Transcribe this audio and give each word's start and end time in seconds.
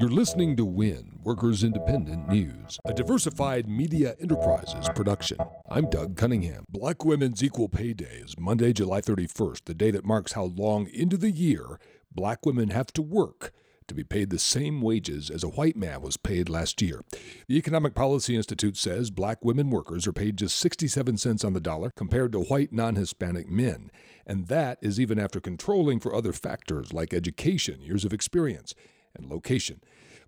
You're 0.00 0.10
listening 0.10 0.56
to 0.56 0.64
WIN, 0.64 1.20
Workers 1.22 1.64
Independent 1.64 2.28
News, 2.28 2.78
a 2.84 2.92
diversified 2.92 3.68
media 3.68 4.14
enterprises 4.20 4.88
production. 4.94 5.38
I'm 5.68 5.88
Doug 5.88 6.16
Cunningham. 6.16 6.64
Black 6.68 7.04
Women's 7.04 7.42
Equal 7.42 7.68
Pay 7.68 7.94
Day 7.94 8.20
is 8.24 8.34
Monday, 8.38 8.72
July 8.72 9.00
31st, 9.00 9.64
the 9.64 9.74
day 9.74 9.90
that 9.90 10.04
marks 10.04 10.32
how 10.32 10.44
long 10.44 10.88
into 10.88 11.16
the 11.16 11.30
year 11.30 11.78
black 12.12 12.44
women 12.44 12.70
have 12.70 12.92
to 12.94 13.02
work 13.02 13.52
to 13.90 13.94
be 13.94 14.04
paid 14.04 14.30
the 14.30 14.38
same 14.38 14.80
wages 14.80 15.30
as 15.30 15.42
a 15.42 15.48
white 15.48 15.76
man 15.76 16.00
was 16.00 16.16
paid 16.16 16.48
last 16.48 16.80
year. 16.80 17.02
The 17.48 17.56
Economic 17.56 17.92
Policy 17.92 18.36
Institute 18.36 18.76
says 18.76 19.10
black 19.10 19.44
women 19.44 19.68
workers 19.68 20.06
are 20.06 20.12
paid 20.12 20.36
just 20.36 20.56
67 20.60 21.16
cents 21.16 21.44
on 21.44 21.54
the 21.54 21.60
dollar 21.60 21.90
compared 21.96 22.30
to 22.32 22.40
white 22.40 22.72
non 22.72 22.94
Hispanic 22.94 23.50
men. 23.50 23.90
And 24.24 24.46
that 24.46 24.78
is 24.80 25.00
even 25.00 25.18
after 25.18 25.40
controlling 25.40 25.98
for 25.98 26.14
other 26.14 26.32
factors 26.32 26.92
like 26.92 27.12
education, 27.12 27.82
years 27.82 28.04
of 28.04 28.12
experience, 28.12 28.76
and 29.12 29.28
location. 29.28 29.80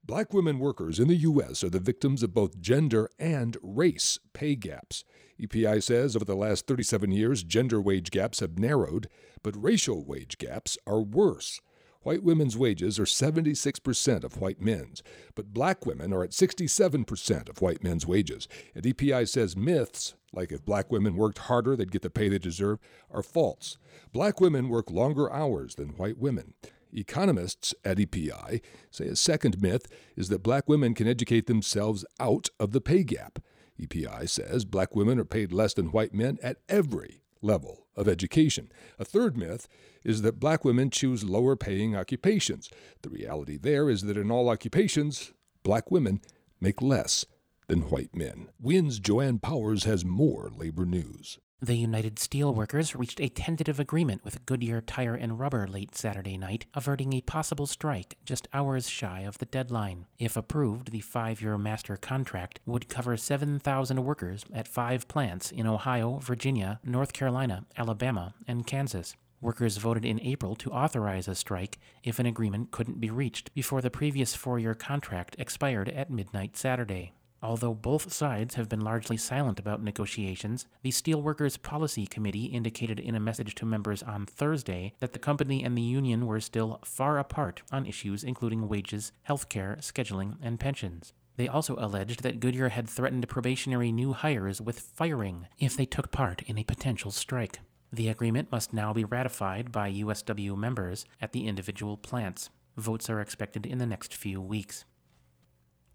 Black 0.05 0.35
women 0.35 0.59
workers 0.59 0.99
in 0.99 1.07
the 1.07 1.15
U.S. 1.19 1.63
are 1.63 1.71
the 1.71 1.79
victims 1.79 2.25
of 2.25 2.35
both 2.35 2.61
gender 2.61 3.09
and 3.21 3.57
race 3.63 4.19
pay 4.33 4.57
gaps. 4.57 5.05
EPI 5.41 5.81
says 5.81 6.17
over 6.17 6.25
the 6.25 6.35
last 6.35 6.67
37 6.67 7.13
years, 7.13 7.45
gender 7.45 7.81
wage 7.81 8.11
gaps 8.11 8.41
have 8.41 8.59
narrowed, 8.59 9.09
but 9.45 9.55
racial 9.63 10.05
wage 10.05 10.37
gaps 10.39 10.77
are 10.85 11.01
worse. 11.01 11.61
White 12.03 12.25
women's 12.25 12.57
wages 12.57 12.99
are 12.99 13.05
76% 13.05 14.25
of 14.25 14.41
white 14.41 14.61
men's, 14.61 15.03
but 15.35 15.55
black 15.55 15.87
women 15.87 16.13
are 16.13 16.25
at 16.25 16.31
67% 16.31 17.49
of 17.49 17.63
white 17.63 17.85
men's 17.85 18.07
wages. 18.07 18.49
And 18.75 18.85
EPI 18.85 19.27
says 19.27 19.57
myths, 19.57 20.15
like 20.33 20.51
if 20.51 20.65
black 20.65 20.91
women 20.91 21.15
worked 21.15 21.39
harder, 21.39 21.77
they'd 21.77 21.93
get 21.93 22.03
the 22.03 22.11
pay 22.11 22.29
they 22.29 22.39
deserve, 22.39 22.81
are 23.11 23.23
false. 23.23 23.79
Black 24.13 24.41
women 24.41 24.69
work 24.69 24.91
longer 24.91 25.33
hours 25.33 25.77
than 25.77 25.91
white 25.91 26.19
women. 26.19 26.55
Economists 26.93 27.75
at 27.85 28.01
EPI 28.01 28.61
say 28.91 29.07
a 29.07 29.17
second 29.17 29.63
myth 29.63 29.87
is 30.17 30.29
that 30.29 30.43
black 30.43 30.69
women 30.69 30.95
can 30.95 31.07
educate 31.07 31.47
themselves 31.47 32.05
out 32.19 32.49
of 32.59 32.73
the 32.73 32.81
pay 32.81 33.05
gap. 33.05 33.39
EPI 33.81 34.27
says 34.27 34.65
black 34.65 34.95
women 34.95 35.19
are 35.19 35.25
paid 35.25 35.53
less 35.53 35.73
than 35.73 35.93
white 35.93 36.13
men 36.13 36.39
at 36.43 36.59
every 36.69 37.22
level 37.43 37.87
of 37.97 38.09
education. 38.09 38.71
A 38.99 39.05
third 39.05 39.37
myth 39.37 39.69
is 40.05 40.23
that 40.23 40.41
black 40.41 40.65
women 40.65 40.91
choose 40.91 41.25
lower 41.25 41.57
paying 41.57 41.95
occupations. 41.95 42.71
The 43.03 43.11
reality 43.11 43.59
there 43.59 43.91
is 43.91 44.03
that 44.03 44.17
in 44.17 44.31
all 44.31 44.49
occupations, 44.49 45.33
black 45.63 45.91
women 45.91 46.21
make 46.61 46.81
less 46.81 47.27
than 47.69 47.83
white 47.83 48.15
men. 48.15 48.49
WIN's 48.61 48.99
Joanne 48.99 49.39
Powers 49.39 49.85
has 49.85 50.05
more 50.05 50.51
labor 50.55 50.85
news. 50.85 51.39
The 51.65 51.77
United 51.77 52.17
Steelworkers 52.17 52.99
reached 52.99 53.21
a 53.21 53.29
tentative 53.29 53.79
agreement 53.79 54.25
with 54.25 54.45
Goodyear 54.47 54.81
Tire 54.81 55.15
and 55.15 55.39
Rubber 55.39 55.69
late 55.69 55.95
Saturday 55.95 56.37
night, 56.37 56.67
averting 56.75 57.13
a 57.13 57.21
possible 57.21 57.69
strike 57.69 58.17
just 58.25 58.49
hours 58.53 58.89
shy 58.89 59.21
of 59.21 59.39
the 59.39 59.47
deadline. 59.47 60.07
If 60.19 60.37
approved, 60.37 60.91
the 60.91 60.99
five 60.99 61.41
year 61.41 61.57
master 61.57 61.97
contract 61.97 62.59
would 62.67 62.89
cover 62.89 63.17
7,000 63.17 64.05
workers 64.05 64.45
at 64.53 64.67
five 64.67 65.07
plants 65.07 65.53
in 65.53 65.69
Ohio, 65.69 66.19
Virginia, 66.19 66.81
North 66.83 67.13
Carolina, 67.13 67.65
Alabama, 67.77 68.35
and 68.49 68.67
Kansas. 68.67 69.15
Workers 69.41 69.77
voted 69.77 70.05
in 70.05 70.21
April 70.21 70.57
to 70.57 70.73
authorize 70.73 71.29
a 71.29 71.37
strike 71.37 71.79
if 72.03 72.19
an 72.19 72.27
agreement 72.27 72.73
couldn't 72.73 73.01
be 73.01 73.11
reached 73.11 73.55
before 73.55 73.81
the 73.81 73.89
previous 73.89 74.35
four 74.35 74.59
year 74.59 74.75
contract 74.75 75.37
expired 75.39 75.89
at 75.91 76.11
midnight 76.11 76.57
Saturday. 76.57 77.13
Although 77.43 77.75
both 77.75 78.13
sides 78.13 78.55
have 78.55 78.69
been 78.69 78.83
largely 78.83 79.17
silent 79.17 79.59
about 79.59 79.83
negotiations, 79.83 80.67
the 80.83 80.91
Steelworkers 80.91 81.61
Policy 81.61 82.07
Committee 82.07 82.45
indicated 82.45 83.01
in 83.01 83.17
a 83.17 83.21
message 83.21 83.57
to 83.57 83.67
members 83.67 84.01
on 84.03 84.27
Thursday 84.27 84.95
that 85.01 85.13
the 85.13 85.19
company 85.19 85.65
and 85.65 85.77
the 85.77 85.83
union 85.83 86.27
were 86.27 86.41
still 86.41 86.79
far 86.85 87.19
apart 87.19 87.63
on 87.73 87.85
issues 87.85 88.23
including 88.23 88.69
wages, 88.69 89.11
health 89.23 89.49
care, 89.49 89.77
scheduling, 89.81 90.37
and 90.41 90.61
pensions. 90.61 91.13
They 91.37 91.49
also 91.49 91.75
alleged 91.79 92.23
that 92.23 92.39
Goodyear 92.39 92.69
had 92.69 92.89
threatened 92.89 93.29
probationary 93.29 93.91
new 93.91 94.13
hires 94.13 94.61
with 94.61 94.79
firing 94.79 95.49
if 95.59 95.77
they 95.77 95.87
took 95.87 96.13
part 96.13 96.43
in 96.43 96.59
a 96.59 96.65
potential 96.65 97.11
strike. 97.11 97.59
The 97.93 98.09
agreement 98.09 98.53
must 98.53 98.73
now 98.73 98.93
be 98.93 99.05
ratified 99.05 99.73
by 99.73 99.93
USW 99.93 100.57
members 100.57 101.07
at 101.21 101.33
the 101.33 101.49
individual 101.49 101.97
plants. 101.97 102.51
Votes 102.77 103.11
are 103.11 103.21
expected 103.21 103.67
in 103.67 103.79
the 103.79 103.87
next 103.87 104.15
few 104.15 104.41
weeks. 104.41 104.85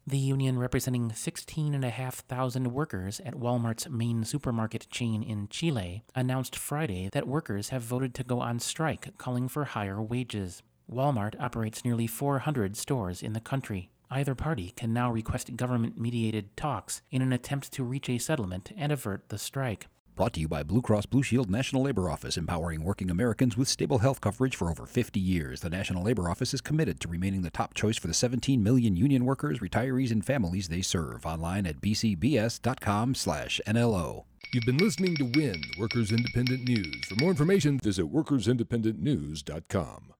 The 0.09 0.17
union, 0.17 0.57
representing 0.57 1.11
16,500 1.11 2.67
workers 2.71 3.19
at 3.25 3.33
Walmart's 3.33 3.89
main 3.89 4.23
supermarket 4.23 4.89
chain 4.89 5.21
in 5.21 5.49
Chile, 5.49 6.05
announced 6.15 6.55
Friday 6.55 7.09
that 7.11 7.27
workers 7.27 7.69
have 7.69 7.81
voted 7.81 8.15
to 8.15 8.23
go 8.23 8.39
on 8.39 8.59
strike, 8.59 9.17
calling 9.17 9.49
for 9.49 9.65
higher 9.65 10.01
wages. 10.01 10.63
Walmart 10.89 11.37
operates 11.41 11.83
nearly 11.83 12.07
400 12.07 12.77
stores 12.77 13.21
in 13.21 13.33
the 13.33 13.41
country. 13.41 13.89
Either 14.09 14.33
party 14.33 14.71
can 14.77 14.93
now 14.93 15.11
request 15.11 15.57
government 15.57 15.99
mediated 15.99 16.55
talks 16.55 17.01
in 17.11 17.21
an 17.21 17.33
attempt 17.33 17.73
to 17.73 17.83
reach 17.83 18.07
a 18.07 18.17
settlement 18.17 18.71
and 18.77 18.93
avert 18.93 19.27
the 19.27 19.37
strike. 19.37 19.87
Brought 20.17 20.33
to 20.33 20.41
you 20.41 20.47
by 20.47 20.63
Blue 20.63 20.81
Cross 20.81 21.05
Blue 21.05 21.21
Shield 21.21 21.47
National 21.47 21.83
Labor 21.83 22.09
Office, 22.09 22.37
empowering 22.37 22.83
working 22.83 23.11
Americans 23.11 23.55
with 23.55 23.67
stable 23.67 23.99
health 23.99 24.19
coverage 24.19 24.55
for 24.55 24.71
over 24.71 24.87
50 24.87 25.19
years. 25.19 25.61
The 25.61 25.69
National 25.69 26.03
Labor 26.03 26.27
Office 26.27 26.55
is 26.55 26.61
committed 26.61 26.99
to 27.01 27.07
remaining 27.07 27.43
the 27.43 27.51
top 27.51 27.75
choice 27.75 27.97
for 27.97 28.07
the 28.07 28.15
17 28.15 28.63
million 28.63 28.95
union 28.95 29.25
workers, 29.25 29.59
retirees, 29.59 30.09
and 30.09 30.25
families 30.25 30.69
they 30.69 30.81
serve. 30.81 31.27
Online 31.27 31.67
at 31.67 31.81
bcbs.com/nlo. 31.81 34.23
You've 34.53 34.65
been 34.65 34.77
listening 34.77 35.15
to 35.17 35.25
WIN, 35.35 35.61
Workers 35.77 36.11
Independent 36.11 36.67
News. 36.67 37.05
For 37.05 37.13
more 37.17 37.29
information, 37.29 37.77
visit 37.77 38.11
workersindependentnews.com. 38.11 40.13